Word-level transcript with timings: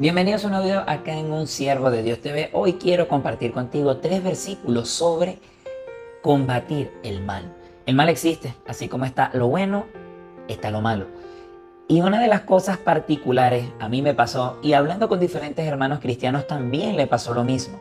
Bienvenidos 0.00 0.44
a 0.44 0.46
un 0.46 0.52
nuevo 0.52 0.64
video 0.64 0.84
acá 0.86 1.12
en 1.18 1.32
Un 1.32 1.48
Siervo 1.48 1.90
de 1.90 2.04
Dios 2.04 2.20
TV. 2.20 2.50
Hoy 2.52 2.74
quiero 2.74 3.08
compartir 3.08 3.50
contigo 3.50 3.96
tres 3.96 4.22
versículos 4.22 4.88
sobre 4.88 5.40
combatir 6.22 6.92
el 7.02 7.20
mal. 7.20 7.52
El 7.84 7.96
mal 7.96 8.08
existe, 8.08 8.54
así 8.68 8.86
como 8.86 9.06
está 9.06 9.32
lo 9.34 9.48
bueno, 9.48 9.86
está 10.46 10.70
lo 10.70 10.80
malo. 10.80 11.06
Y 11.88 12.00
una 12.00 12.20
de 12.20 12.28
las 12.28 12.42
cosas 12.42 12.78
particulares 12.78 13.70
a 13.80 13.88
mí 13.88 14.00
me 14.00 14.14
pasó, 14.14 14.60
y 14.62 14.74
hablando 14.74 15.08
con 15.08 15.18
diferentes 15.18 15.66
hermanos 15.66 15.98
cristianos 15.98 16.46
también 16.46 16.96
le 16.96 17.08
pasó 17.08 17.34
lo 17.34 17.42
mismo. 17.42 17.80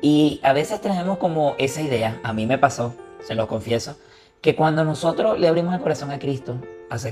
Y 0.00 0.38
a 0.44 0.52
veces 0.52 0.80
tenemos 0.80 1.18
como 1.18 1.56
esa 1.58 1.82
idea, 1.82 2.20
a 2.22 2.32
mí 2.32 2.46
me 2.46 2.58
pasó, 2.58 2.94
se 3.18 3.34
lo 3.34 3.48
confieso, 3.48 3.96
que 4.40 4.54
cuando 4.54 4.84
nosotros 4.84 5.40
le 5.40 5.48
abrimos 5.48 5.74
el 5.74 5.80
corazón 5.80 6.12
a 6.12 6.20
Cristo, 6.20 6.60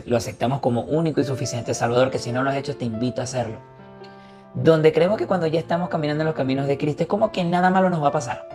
lo 0.06 0.16
aceptamos 0.16 0.60
como 0.60 0.82
único 0.82 1.20
y 1.20 1.24
suficiente 1.24 1.74
Salvador, 1.74 2.12
que 2.12 2.20
si 2.20 2.30
no 2.30 2.44
lo 2.44 2.50
has 2.50 2.56
hecho 2.56 2.76
te 2.76 2.84
invito 2.84 3.20
a 3.20 3.24
hacerlo 3.24 3.73
donde 4.54 4.92
creemos 4.92 5.18
que 5.18 5.26
cuando 5.26 5.46
ya 5.46 5.58
estamos 5.58 5.88
caminando 5.88 6.22
en 6.22 6.26
los 6.26 6.34
caminos 6.34 6.66
de 6.66 6.78
Cristo 6.78 7.02
es 7.02 7.08
como 7.08 7.32
que 7.32 7.44
nada 7.44 7.70
malo 7.70 7.90
nos 7.90 8.02
va 8.02 8.08
a 8.08 8.12
pasar, 8.12 8.48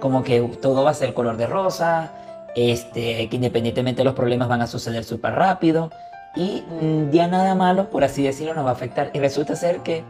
como 0.00 0.22
que 0.22 0.40
todo 0.60 0.82
va 0.82 0.90
a 0.90 0.94
ser 0.94 1.14
color 1.14 1.36
de 1.36 1.46
rosa, 1.46 2.12
este, 2.54 3.28
que 3.28 3.36
independientemente 3.36 4.00
de 4.00 4.04
los 4.04 4.14
problemas 4.14 4.48
van 4.48 4.62
a 4.62 4.66
suceder 4.66 5.04
súper 5.04 5.34
rápido 5.34 5.90
y 6.34 6.62
mm, 6.62 7.10
ya 7.10 7.28
nada 7.28 7.54
malo, 7.54 7.90
por 7.90 8.04
así 8.04 8.22
decirlo, 8.22 8.54
nos 8.54 8.64
va 8.64 8.70
a 8.70 8.72
afectar. 8.72 9.10
Y 9.12 9.20
resulta 9.20 9.56
ser 9.56 9.80
que 9.80 10.04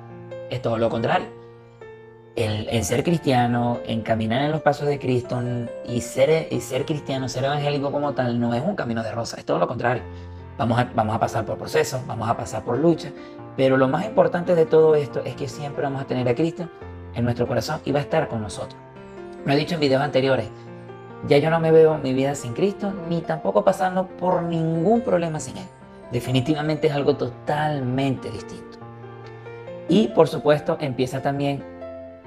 es 0.51 0.62
todo 0.62 0.78
lo 0.78 0.88
contrario. 0.88 1.27
El, 2.34 2.82
ser 2.84 3.04
cristiano, 3.04 3.80
en 3.84 4.01
caminar 4.01 4.43
en 4.43 4.52
los 4.52 4.62
pasos 4.62 4.87
de 4.87 4.98
Cristo 4.98 5.38
y 5.87 6.01
ser, 6.01 6.48
y 6.51 6.60
ser 6.60 6.87
cristiano, 6.87 7.29
ser 7.29 7.45
evangélico 7.45 7.93
como 7.93 8.15
tal, 8.15 8.40
no 8.40 8.54
es 8.54 8.62
un 8.62 8.74
camino 8.74 9.02
de 9.02 9.12
rosa, 9.12 9.37
es 9.37 9.45
todo 9.45 9.59
lo 9.59 9.68
contrario. 9.68 10.02
Vamos 10.56 10.79
a, 10.79 10.90
vamos 10.95 11.15
a 11.15 11.20
pasar 11.20 11.45
por 11.45 11.59
procesos, 11.59 12.01
vamos 12.06 12.29
a 12.29 12.37
pasar 12.37 12.65
por 12.65 12.79
lucha, 12.79 13.10
pero 13.56 13.77
lo 13.77 13.88
más 13.88 14.05
importante 14.06 14.55
de 14.55 14.66
todo 14.66 14.95
esto 14.95 15.23
es 15.24 15.34
que 15.34 15.48
siempre 15.48 15.83
vamos 15.83 16.02
a 16.02 16.06
tener 16.06 16.29
a 16.29 16.35
Cristo 16.35 16.68
en 17.15 17.24
nuestro 17.24 17.46
corazón 17.46 17.80
y 17.85 17.93
va 17.93 17.99
a 17.99 18.02
estar 18.02 18.29
con 18.29 18.43
nosotros. 18.43 18.80
Lo 19.45 19.52
he 19.52 19.57
dicho 19.57 19.74
en 19.74 19.80
videos 19.80 20.02
anteriores, 20.02 20.49
ya 21.27 21.38
yo 21.38 21.51
no 21.51 21.60
me 21.60 21.71
veo 21.71 21.99
mi 21.99 22.12
vida 22.12 22.35
sin 22.35 22.54
Cristo, 22.54 22.93
ni 23.09 23.21
tampoco 23.21 23.65
pasando 23.65 24.07
por 24.07 24.43
ningún 24.43 25.02
problema 25.02 25.38
sin 25.38 25.57
Él. 25.57 25.66
Definitivamente 26.10 26.88
es 26.88 26.93
algo 26.93 27.16
totalmente 27.16 28.30
distinto. 28.30 28.79
Y 29.88 30.09
por 30.09 30.29
supuesto 30.29 30.79
empieza 30.80 31.23
también 31.23 31.65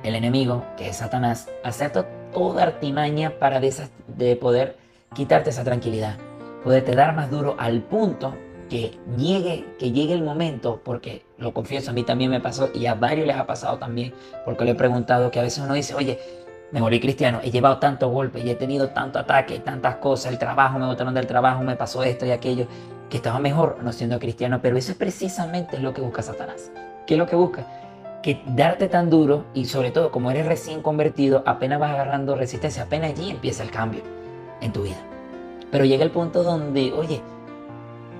el 0.03 0.15
enemigo, 0.15 0.63
que 0.77 0.89
es 0.89 0.97
Satanás, 0.97 1.49
a 1.63 1.69
hacer 1.69 1.91
toda 2.33 2.63
artimaña 2.63 3.31
para 3.39 3.59
de 3.59 4.35
poder 4.35 4.77
quitarte 5.13 5.49
esa 5.49 5.63
tranquilidad, 5.63 6.17
poderte 6.63 6.95
dar 6.95 7.15
más 7.15 7.31
duro 7.31 7.55
al 7.57 7.81
punto 7.81 8.35
que 8.69 8.97
llegue, 9.17 9.65
que 9.77 9.91
llegue 9.91 10.13
el 10.13 10.23
momento, 10.23 10.81
porque 10.83 11.25
lo 11.37 11.53
confieso, 11.53 11.91
a 11.91 11.93
mí 11.93 12.03
también 12.03 12.31
me 12.31 12.39
pasó 12.39 12.69
y 12.73 12.85
a 12.85 12.95
varios 12.95 13.27
les 13.27 13.35
ha 13.35 13.45
pasado 13.45 13.77
también, 13.77 14.13
porque 14.43 14.65
le 14.65 14.71
he 14.71 14.75
preguntado 14.75 15.31
que 15.31 15.39
a 15.39 15.43
veces 15.43 15.63
uno 15.63 15.73
dice, 15.73 15.93
oye, 15.95 16.19
me 16.71 16.81
volví 16.81 16.99
cristiano, 16.99 17.39
he 17.43 17.51
llevado 17.51 17.77
tantos 17.77 18.11
golpes 18.11 18.43
y 18.43 18.49
he 18.49 18.55
tenido 18.55 18.89
tanto 18.89 19.19
ataque, 19.19 19.59
tantas 19.59 19.97
cosas, 19.97 20.31
el 20.31 20.39
trabajo, 20.39 20.79
me 20.79 20.85
botaron 20.85 21.13
del 21.13 21.27
trabajo, 21.27 21.63
me 21.63 21.75
pasó 21.75 22.03
esto 22.03 22.25
y 22.25 22.31
aquello, 22.31 22.67
que 23.09 23.17
estaba 23.17 23.39
mejor 23.39 23.77
no 23.83 23.93
siendo 23.93 24.19
cristiano, 24.19 24.59
pero 24.61 24.77
eso 24.77 24.91
es 24.91 24.97
precisamente 24.97 25.79
lo 25.79 25.93
que 25.93 26.01
busca 26.01 26.21
Satanás. 26.21 26.71
¿Qué 27.05 27.13
es 27.13 27.17
lo 27.19 27.27
que 27.27 27.35
busca? 27.35 27.67
Que 28.23 28.41
darte 28.47 28.87
tan 28.87 29.11
duro 29.11 29.45
y 29.53 29.65
sobre 29.65 29.91
todo 29.91 30.11
como 30.11 30.31
eres 30.31 30.47
recién 30.47 30.81
convertido, 30.81 31.43
apenas 31.45 31.79
vas 31.79 31.91
agarrando 31.91 32.35
resistencia, 32.35 32.83
apenas 32.83 33.11
allí 33.11 33.29
empieza 33.29 33.61
el 33.61 33.69
cambio 33.69 34.01
en 34.61 34.73
tu 34.73 34.83
vida. 34.83 34.97
Pero 35.71 35.85
llega 35.85 36.03
el 36.03 36.11
punto 36.11 36.41
donde, 36.41 36.91
oye, 36.93 37.21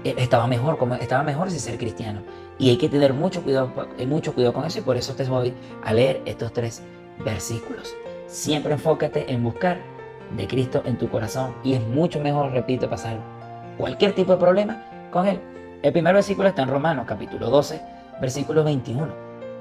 estaba 0.05 0.47
mejor, 0.47 0.77
como 0.77 0.95
estaba 0.95 1.23
mejor 1.23 1.49
sin 1.49 1.59
ser 1.59 1.77
cristiano. 1.77 2.21
Y 2.57 2.69
hay 2.69 2.77
que 2.77 2.89
tener 2.89 3.13
mucho 3.13 3.41
cuidado, 3.41 3.71
eh, 3.97 4.05
mucho 4.05 4.33
cuidado 4.33 4.53
con 4.53 4.65
eso 4.65 4.79
y 4.79 4.81
por 4.81 4.97
eso 4.97 5.13
te 5.15 5.23
voy 5.25 5.53
a 5.83 5.93
leer 5.93 6.21
estos 6.25 6.53
tres 6.53 6.81
versículos. 7.23 7.95
Siempre 8.27 8.73
enfócate 8.73 9.31
en 9.31 9.43
buscar 9.43 9.79
de 10.35 10.47
Cristo 10.47 10.81
en 10.85 10.97
tu 10.97 11.09
corazón 11.09 11.55
y 11.63 11.73
es 11.73 11.81
mucho 11.87 12.19
mejor, 12.19 12.51
repito, 12.51 12.89
pasar 12.89 13.19
cualquier 13.77 14.13
tipo 14.13 14.33
de 14.33 14.37
problema 14.37 14.83
con 15.11 15.27
Él. 15.27 15.39
El 15.81 15.91
primer 15.91 16.13
versículo 16.13 16.47
está 16.47 16.63
en 16.63 16.69
Romanos 16.69 17.05
capítulo 17.07 17.49
12, 17.49 17.81
versículo 18.21 18.63
21. 18.63 19.07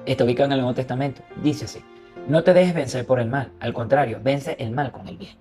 Está 0.07 0.25
ubicado 0.25 0.47
en 0.47 0.53
el 0.53 0.59
Nuevo 0.61 0.75
Testamento. 0.75 1.23
Dice 1.43 1.67
así, 1.67 1.81
no 2.29 2.43
te 2.43 2.55
dejes 2.55 2.75
vencer 2.75 3.07
por 3.07 3.21
el 3.21 3.29
mal, 3.29 3.53
al 3.61 3.75
contrario, 3.75 4.21
vence 4.23 4.57
el 4.59 4.71
mal 4.71 4.93
con 4.93 5.09
el 5.09 5.17
bien. 5.17 5.37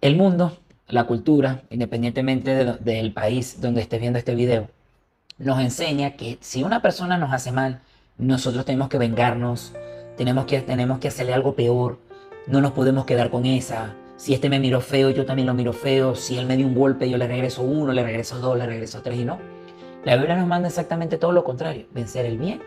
El 0.00 0.16
mundo 0.16 0.56
la 0.88 1.04
cultura, 1.04 1.62
independientemente 1.70 2.64
del 2.80 3.12
país 3.12 3.60
donde 3.60 3.80
estés 3.80 4.00
viendo 4.00 4.18
este 4.18 4.34
video, 4.34 4.68
nos 5.38 5.60
enseña 5.60 6.12
que 6.12 6.38
si 6.40 6.62
una 6.62 6.82
persona 6.82 7.18
nos 7.18 7.32
hace 7.32 7.52
mal, 7.52 7.80
nosotros 8.18 8.64
tenemos 8.64 8.88
que 8.88 8.98
vengarnos, 8.98 9.72
tenemos 10.16 10.44
que, 10.44 10.60
tenemos 10.60 10.98
que 10.98 11.08
hacerle 11.08 11.34
algo 11.34 11.54
peor, 11.54 11.98
no 12.46 12.60
nos 12.60 12.72
podemos 12.72 13.04
quedar 13.04 13.30
con 13.30 13.46
esa. 13.46 13.94
Si 14.16 14.34
este 14.34 14.48
me 14.48 14.60
miró 14.60 14.80
feo, 14.80 15.10
yo 15.10 15.24
también 15.24 15.46
lo 15.46 15.54
miro 15.54 15.72
feo. 15.72 16.14
Si 16.14 16.38
él 16.38 16.46
me 16.46 16.56
dio 16.56 16.66
un 16.66 16.74
golpe, 16.74 17.10
yo 17.10 17.18
le 17.18 17.26
regreso 17.26 17.62
uno, 17.62 17.92
le 17.92 18.04
regreso 18.04 18.38
dos, 18.38 18.56
le 18.56 18.66
regreso 18.66 19.02
tres 19.02 19.18
y 19.18 19.24
no. 19.24 19.38
La 20.04 20.16
Biblia 20.16 20.36
nos 20.36 20.46
manda 20.46 20.68
exactamente 20.68 21.16
todo 21.16 21.32
lo 21.32 21.42
contrario, 21.42 21.86
vencer 21.92 22.26
el 22.26 22.38
bien 22.38 22.62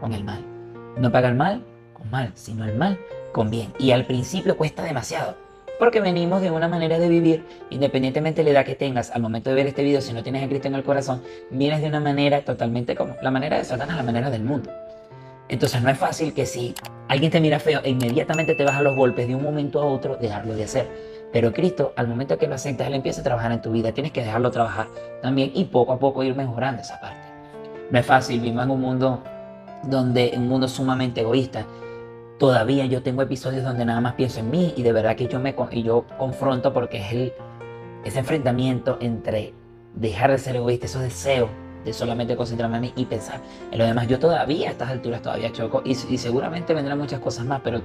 con 0.00 0.12
el 0.12 0.24
mal. 0.24 0.44
No 0.98 1.10
pagar 1.10 1.34
mal 1.34 1.62
con 1.94 2.10
mal, 2.10 2.32
sino 2.34 2.64
el 2.64 2.76
mal 2.76 2.98
con 3.32 3.48
bien. 3.48 3.72
Y 3.78 3.92
al 3.92 4.04
principio 4.04 4.56
cuesta 4.56 4.82
demasiado 4.82 5.36
porque 5.80 6.00
venimos 6.00 6.42
de 6.42 6.50
una 6.50 6.68
manera 6.68 6.98
de 6.98 7.08
vivir, 7.08 7.46
independientemente 7.70 8.44
de 8.44 8.52
la 8.52 8.60
edad 8.60 8.66
que 8.66 8.74
tengas 8.74 9.10
al 9.12 9.22
momento 9.22 9.48
de 9.48 9.56
ver 9.56 9.66
este 9.66 9.82
video, 9.82 10.02
si 10.02 10.12
no 10.12 10.22
tienes 10.22 10.44
a 10.44 10.46
Cristo 10.46 10.68
en 10.68 10.74
el 10.74 10.84
corazón, 10.84 11.22
vienes 11.50 11.80
de 11.80 11.88
una 11.88 12.00
manera 12.00 12.42
totalmente 12.44 12.94
como 12.94 13.16
la 13.22 13.30
manera 13.30 13.56
de 13.56 13.64
Satanás, 13.64 13.96
la 13.96 14.02
manera 14.02 14.28
del 14.28 14.44
mundo. 14.44 14.70
Entonces 15.48 15.80
no 15.80 15.88
es 15.88 15.96
fácil 15.96 16.34
que 16.34 16.44
si 16.44 16.74
alguien 17.08 17.32
te 17.32 17.40
mira 17.40 17.58
feo 17.58 17.80
e 17.82 17.88
inmediatamente 17.88 18.54
te 18.54 18.62
vas 18.62 18.76
a 18.76 18.82
los 18.82 18.94
golpes 18.94 19.26
de 19.26 19.34
un 19.34 19.42
momento 19.42 19.80
a 19.80 19.86
otro, 19.86 20.16
dejarlo 20.16 20.54
de 20.54 20.64
hacer. 20.64 20.86
Pero 21.32 21.50
Cristo, 21.54 21.94
al 21.96 22.08
momento 22.08 22.36
que 22.36 22.46
lo 22.46 22.56
aceptas, 22.56 22.86
Él 22.86 22.94
empieza 22.94 23.22
a 23.22 23.24
trabajar 23.24 23.50
en 23.50 23.62
tu 23.62 23.72
vida. 23.72 23.92
Tienes 23.92 24.12
que 24.12 24.20
dejarlo 24.20 24.50
trabajar 24.50 24.86
también 25.22 25.50
y 25.54 25.64
poco 25.64 25.94
a 25.94 25.98
poco 25.98 26.22
ir 26.22 26.36
mejorando 26.36 26.82
esa 26.82 27.00
parte. 27.00 27.26
No 27.90 27.98
es 27.98 28.04
fácil, 28.04 28.38
vivimos 28.40 28.64
en 28.64 28.70
un 28.70 28.80
mundo 28.82 29.22
donde 29.84 30.34
un 30.36 30.46
mundo 30.46 30.68
sumamente 30.68 31.22
egoísta 31.22 31.64
todavía 32.40 32.86
yo 32.86 33.02
tengo 33.02 33.20
episodios 33.20 33.62
donde 33.62 33.84
nada 33.84 34.00
más 34.00 34.14
pienso 34.14 34.40
en 34.40 34.50
mí 34.50 34.72
y 34.74 34.82
de 34.82 34.92
verdad 34.92 35.14
que 35.14 35.26
yo 35.26 35.38
me 35.38 35.54
y 35.72 35.82
yo 35.82 36.06
confronto 36.16 36.72
porque 36.72 36.96
es 36.96 37.12
el, 37.12 37.32
ese 38.02 38.18
enfrentamiento 38.18 38.96
entre 39.02 39.52
dejar 39.94 40.30
de 40.30 40.38
ser 40.38 40.56
egoísta, 40.56 40.86
esos 40.86 41.02
deseos 41.02 41.50
de 41.84 41.92
solamente 41.92 42.36
concentrarme 42.36 42.76
en 42.78 42.82
mí 42.82 42.92
y 42.96 43.04
pensar 43.04 43.40
en 43.70 43.78
lo 43.78 43.84
demás. 43.84 44.08
Yo 44.08 44.18
todavía 44.18 44.68
a 44.68 44.72
estas 44.72 44.88
alturas 44.88 45.20
todavía 45.20 45.52
choco 45.52 45.82
y, 45.84 45.90
y 45.90 46.16
seguramente 46.16 46.72
vendrán 46.72 46.98
muchas 46.98 47.20
cosas 47.20 47.44
más, 47.44 47.60
pero 47.62 47.82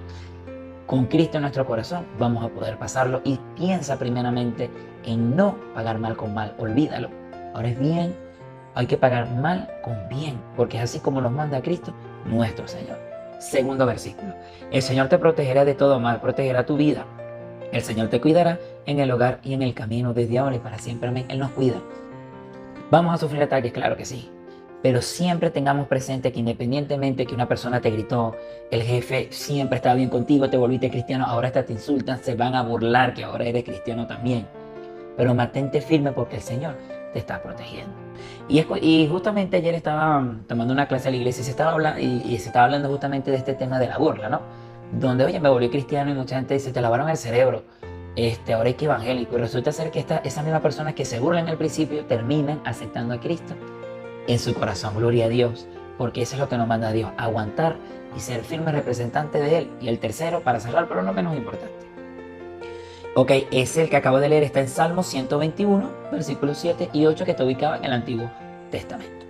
con 0.85 1.07
Cristo 1.07 1.37
en 1.37 1.41
nuestro 1.41 1.65
corazón 1.65 2.05
vamos 2.17 2.45
a 2.45 2.47
poder 2.47 2.77
pasarlo 2.77 3.19
y 3.25 3.37
piensa 3.57 3.99
primeramente 3.99 4.69
en 5.03 5.35
no 5.35 5.57
pagar 5.73 5.99
mal 5.99 6.15
con 6.15 6.33
mal, 6.33 6.55
olvídalo. 6.59 7.09
Ahora 7.53 7.67
es 7.67 7.77
bien, 7.77 8.15
hay 8.73 8.87
que 8.87 8.95
pagar 8.95 9.29
mal 9.29 9.69
con 9.83 10.07
bien, 10.07 10.41
porque 10.55 10.77
es 10.77 10.83
así 10.83 10.99
como 10.99 11.19
nos 11.19 11.33
manda 11.33 11.61
Cristo 11.61 11.93
nuestro 12.25 12.65
Señor. 12.69 13.14
Segundo 13.39 13.85
versículo. 13.85 14.33
El 14.71 14.81
Señor 14.81 15.09
te 15.09 15.17
protegerá 15.17 15.65
de 15.65 15.75
todo 15.75 15.99
mal, 15.99 16.21
protegerá 16.21 16.65
tu 16.65 16.77
vida. 16.77 17.05
El 17.71 17.81
Señor 17.81 18.09
te 18.09 18.21
cuidará 18.21 18.59
en 18.85 18.99
el 18.99 19.11
hogar 19.11 19.39
y 19.43 19.53
en 19.53 19.61
el 19.61 19.73
camino 19.73 20.13
desde 20.13 20.37
ahora 20.37 20.55
y 20.55 20.59
para 20.59 20.77
siempre. 20.77 21.09
Amén. 21.09 21.25
Él 21.29 21.39
nos 21.39 21.51
cuida. 21.51 21.81
Vamos 22.91 23.13
a 23.13 23.17
sufrir 23.17 23.41
ataques, 23.41 23.73
claro 23.73 23.97
que 23.97 24.05
sí. 24.05 24.29
Pero 24.81 25.01
siempre 25.01 25.49
tengamos 25.49 25.87
presente 25.87 26.31
que 26.31 26.39
independientemente 26.39 27.25
que 27.25 27.33
una 27.33 27.47
persona 27.47 27.81
te 27.81 27.89
gritó, 27.89 28.35
el 28.69 28.83
jefe 28.83 29.29
siempre 29.31 29.77
estaba 29.77 29.95
bien 29.95 30.09
contigo, 30.09 30.49
te 30.49 30.57
volviste 30.57 30.91
cristiano, 30.91 31.25
ahora 31.25 31.47
hasta 31.47 31.65
te 31.65 31.73
insultan, 31.73 32.23
se 32.23 32.35
van 32.35 32.53
a 32.53 32.61
burlar 32.61 33.15
que 33.15 33.23
ahora 33.23 33.45
eres 33.45 33.63
cristiano 33.63 34.05
también. 34.05 34.45
Pero 35.17 35.33
mantente 35.33 35.81
firme 35.81 36.11
porque 36.11 36.35
el 36.35 36.43
Señor 36.43 36.75
te 37.15 37.19
está 37.19 37.41
protegiendo. 37.41 37.93
Y, 38.49 38.59
y 38.81 39.07
justamente 39.07 39.55
ayer 39.55 39.73
estaba 39.73 40.35
tomando 40.49 40.73
una 40.73 40.85
clase 40.85 41.07
a 41.07 41.11
la 41.11 41.17
iglesia 41.17 41.43
y 41.43 41.45
se, 41.45 41.51
estaba 41.51 41.71
hablando, 41.71 42.01
y, 42.01 42.37
se 42.39 42.47
estaba 42.47 42.65
hablando 42.65 42.89
justamente 42.89 43.31
de 43.31 43.37
este 43.37 43.53
tema 43.53 43.79
de 43.79 43.87
la 43.87 43.97
burla, 43.97 44.27
¿no? 44.27 44.41
Donde, 44.91 45.23
oye, 45.23 45.39
me 45.39 45.47
volví 45.47 45.69
cristiano 45.69 46.11
y 46.11 46.13
mucha 46.13 46.35
gente 46.35 46.55
dice, 46.55 46.73
te 46.73 46.81
lavaron 46.81 47.09
el 47.09 47.15
cerebro, 47.15 47.63
este, 48.17 48.53
ahora 48.53 48.67
hay 48.67 48.73
que 48.73 48.83
evangélico. 48.83 49.37
Y 49.37 49.39
resulta 49.39 49.71
ser 49.71 49.91
que 49.91 49.99
esta, 49.99 50.17
esas 50.17 50.43
mismas 50.43 50.61
personas 50.61 50.93
que 50.93 51.05
se 51.05 51.21
burlan 51.21 51.47
al 51.47 51.57
principio 51.57 52.03
terminan 52.03 52.59
aceptando 52.65 53.13
a 53.13 53.21
Cristo 53.21 53.53
en 54.27 54.37
su 54.37 54.53
corazón. 54.53 54.97
Gloria 54.97 55.25
a 55.25 55.29
Dios, 55.29 55.67
porque 55.97 56.21
eso 56.21 56.35
es 56.35 56.41
lo 56.41 56.49
que 56.49 56.57
nos 56.57 56.67
manda 56.67 56.91
Dios, 56.91 57.11
aguantar 57.15 57.77
y 58.13 58.19
ser 58.19 58.43
firme 58.43 58.73
representante 58.73 59.39
de 59.39 59.59
Él. 59.59 59.71
Y 59.79 59.87
el 59.87 59.99
tercero, 59.99 60.41
para 60.41 60.59
cerrar, 60.59 60.89
pero 60.89 61.01
no 61.01 61.13
menos 61.13 61.33
importante, 61.37 61.84
Ok, 63.17 63.31
es 63.49 63.77
el 63.77 63.89
que 63.89 63.95
acabo 63.95 64.19
de 64.19 64.27
leer, 64.27 64.43
está 64.43 64.59
en 64.59 64.67
Salmo 64.67 65.01
121, 65.01 65.89
versículos 66.11 66.57
7 66.57 66.89
y 66.91 67.05
8, 67.05 67.23
que 67.23 67.31
está 67.31 67.45
ubicado 67.45 67.75
en 67.75 67.85
el 67.85 67.93
Antiguo 67.93 68.29
Testamento. 68.71 69.25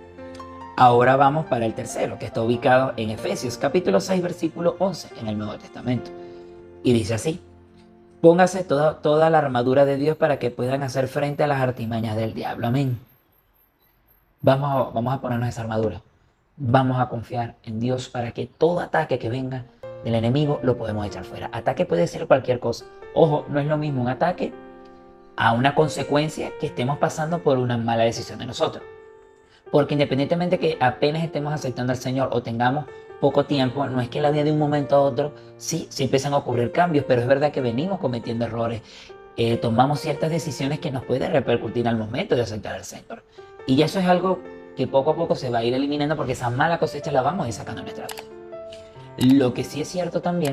Ahora 0.76 1.14
vamos 1.14 1.46
para 1.46 1.66
el 1.66 1.74
tercero, 1.74 2.18
que 2.18 2.26
está 2.26 2.42
ubicado 2.42 2.94
en 2.96 3.10
Efesios 3.10 3.56
capítulo 3.56 4.00
6, 4.00 4.20
versículo 4.22 4.74
11, 4.80 5.10
en 5.20 5.28
el 5.28 5.38
Nuevo 5.38 5.56
Testamento. 5.56 6.10
Y 6.82 6.94
dice 6.94 7.14
así, 7.14 7.40
póngase 8.20 8.64
toda, 8.64 9.30
la 9.30 9.38
armadura 9.38 9.84
de 9.84 9.98
Dios 9.98 10.16
para 10.16 10.40
que 10.40 10.50
puedan 10.50 10.82
hacer 10.82 11.06
frente 11.06 11.44
a 11.44 11.46
las 11.46 11.60
artimañas 11.60 12.16
del 12.16 12.34
diablo. 12.34 12.66
Amén. 12.66 12.98
Vamos 14.42 14.92
vamos 14.94 15.14
a 15.14 15.20
ponernos 15.20 15.48
esa 15.48 15.62
armadura. 15.62 16.00
vamos 16.56 16.98
a 16.98 17.08
confiar 17.08 17.54
en 17.62 17.78
Dios 17.78 18.08
para 18.08 18.32
que 18.32 18.46
todo 18.46 18.80
ataque 18.80 19.20
que 19.20 19.28
venga 19.28 19.64
del 20.06 20.14
enemigo 20.14 20.60
lo 20.62 20.76
podemos 20.76 21.04
echar 21.04 21.24
fuera. 21.24 21.50
Ataque 21.52 21.84
puede 21.84 22.06
ser 22.06 22.28
cualquier 22.28 22.60
cosa. 22.60 22.84
Ojo, 23.12 23.44
no 23.48 23.58
es 23.58 23.66
lo 23.66 23.76
mismo 23.76 24.00
un 24.02 24.08
ataque 24.08 24.52
a 25.34 25.52
una 25.52 25.74
consecuencia 25.74 26.52
que 26.60 26.66
estemos 26.66 26.98
pasando 26.98 27.40
por 27.40 27.58
una 27.58 27.76
mala 27.76 28.04
decisión 28.04 28.38
de 28.38 28.46
nosotros. 28.46 28.84
Porque 29.72 29.94
independientemente 29.94 30.60
que 30.60 30.78
apenas 30.78 31.24
estemos 31.24 31.52
aceptando 31.52 31.92
al 31.92 31.98
Señor 31.98 32.28
o 32.30 32.40
tengamos 32.40 32.84
poco 33.20 33.46
tiempo, 33.46 33.84
no 33.88 34.00
es 34.00 34.08
que 34.08 34.20
la 34.20 34.30
vida 34.30 34.44
de 34.44 34.52
un 34.52 34.60
momento 34.60 34.94
a 34.94 35.00
otro 35.00 35.32
sí, 35.56 35.88
sí 35.90 36.04
empiezan 36.04 36.34
a 36.34 36.36
ocurrir 36.36 36.70
cambios, 36.70 37.04
pero 37.08 37.20
es 37.20 37.26
verdad 37.26 37.50
que 37.50 37.60
venimos 37.60 37.98
cometiendo 37.98 38.44
errores, 38.44 38.82
eh, 39.36 39.56
tomamos 39.56 39.98
ciertas 39.98 40.30
decisiones 40.30 40.78
que 40.78 40.92
nos 40.92 41.04
pueden 41.04 41.32
repercutir 41.32 41.88
al 41.88 41.96
momento 41.96 42.36
de 42.36 42.42
aceptar 42.42 42.76
al 42.76 42.84
Señor. 42.84 43.24
Y 43.66 43.82
eso 43.82 43.98
es 43.98 44.06
algo 44.06 44.38
que 44.76 44.86
poco 44.86 45.10
a 45.10 45.16
poco 45.16 45.34
se 45.34 45.50
va 45.50 45.58
a 45.58 45.64
ir 45.64 45.74
eliminando 45.74 46.14
porque 46.14 46.34
esa 46.34 46.48
mala 46.48 46.78
cosecha 46.78 47.10
la 47.10 47.22
vamos 47.22 47.46
a 47.46 47.48
ir 47.48 47.54
sacando 47.54 47.80
en 47.80 47.86
nuestra 47.86 48.06
vida. 48.06 48.35
Lo 49.18 49.54
que 49.54 49.64
sí 49.64 49.80
es 49.80 49.88
cierto 49.88 50.20
también 50.20 50.52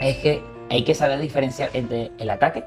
es 0.00 0.16
que 0.18 0.42
hay 0.70 0.82
que 0.84 0.94
saber 0.94 1.20
diferenciar 1.20 1.70
entre 1.74 2.10
el 2.18 2.30
ataque 2.30 2.64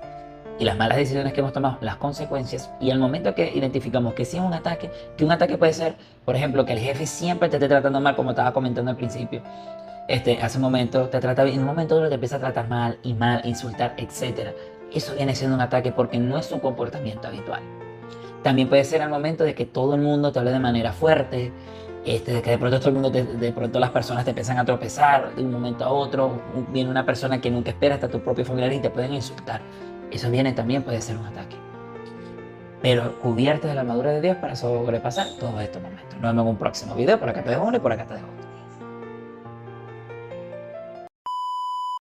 y 0.60 0.66
las 0.66 0.78
malas 0.78 0.98
decisiones 0.98 1.34
que 1.34 1.40
hemos 1.40 1.54
tomado, 1.54 1.78
las 1.82 1.96
consecuencias, 1.96 2.70
y 2.80 2.92
al 2.92 3.00
momento 3.00 3.34
que 3.34 3.52
identificamos 3.56 4.14
que 4.14 4.26
sí 4.26 4.38
es 4.38 4.44
un 4.44 4.54
ataque, 4.54 4.92
que 5.18 5.26
un 5.26 5.32
ataque 5.32 5.58
puede 5.58 5.74
ser, 5.74 5.96
por 6.26 6.36
ejemplo, 6.36 6.66
que 6.66 6.74
el 6.74 6.80
jefe 6.80 7.08
siempre 7.08 7.50
te 7.50 7.56
esté 7.56 7.68
tratando 7.68 8.02
mal, 8.02 8.16
como 8.16 8.32
estaba 8.32 8.52
comentando 8.54 8.92
al 8.92 8.98
principio, 8.98 9.42
este, 10.10 10.42
hace 10.42 10.58
un 10.58 10.64
momento 10.64 11.08
te 11.08 11.20
trata 11.20 11.44
bien, 11.44 11.56
en 11.56 11.62
un 11.62 11.68
momento 11.68 11.96
otro 11.96 12.10
te 12.10 12.16
empieza 12.16 12.36
a 12.36 12.40
tratar 12.40 12.68
mal 12.68 13.00
y 13.04 13.14
mal, 13.14 13.42
insultar, 13.46 13.96
etc. 13.98 14.50
Eso 14.94 15.16
viene 15.16 15.34
siendo 15.34 15.56
un 15.56 15.62
ataque 15.62 15.92
porque 15.92 16.18
no 16.18 16.38
es 16.38 16.48
su 16.48 16.60
comportamiento 16.60 17.28
habitual. 17.28 17.62
También 18.44 18.70
puede 18.70 18.84
ser 18.84 19.02
al 19.02 19.10
momento 19.10 19.44
de 19.44 19.56
que 19.56 19.66
todo 19.66 19.96
el 19.96 20.02
mundo 20.02 20.32
te 20.32 20.40
hable 20.40 20.52
de 20.52 20.60
manera 20.60 20.92
fuerte, 20.92 21.52
este, 22.06 22.42
que 22.42 22.52
de 22.52 22.58
pronto 22.58 22.80
todo 22.80 22.90
el 22.90 22.96
mundo, 22.96 23.10
de 23.10 23.52
pronto 23.52 23.80
las 23.80 23.90
personas 23.90 24.24
te 24.24 24.32
empiezan 24.32 24.58
a 24.58 24.66
tropezar 24.66 25.36
de 25.36 25.44
un 25.44 25.52
momento 25.52 25.86
a 25.86 25.90
otro, 25.90 26.42
viene 26.72 26.90
una 26.90 27.06
persona 27.06 27.42
que 27.42 27.52
nunca 27.52 27.72
espera 27.72 27.96
hasta 27.96 28.08
tu 28.08 28.20
propio 28.22 28.46
familiar 28.46 28.72
y 28.74 28.80
te 28.80 28.90
pueden 28.90 29.14
insultar. 29.14 29.62
Eso 30.12 30.30
viene 30.32 30.54
también, 30.54 30.84
puede 30.84 31.02
ser 31.02 31.18
un 31.18 31.26
ataque. 31.26 31.56
Pero 32.82 33.20
cubierto 33.20 33.68
de 33.68 33.76
la 33.76 33.82
armadura 33.82 34.12
de 34.12 34.22
Dios 34.22 34.38
para 34.38 34.56
sobrepasar 34.56 35.28
todos 35.40 35.62
estos 35.62 35.82
momentos. 35.82 36.14
Nos 36.14 36.32
vemos 36.32 36.44
en 36.44 36.50
un 36.50 36.58
próximo 36.58 36.96
video. 36.96 37.20
Por 37.20 37.30
acá 37.30 37.44
te 37.44 37.50
dejo 37.50 37.64
uno 37.64 37.78
y 37.78 37.80
por 37.80 37.92
acá 37.92 38.06
te 38.06 38.14
dejo 38.14 38.39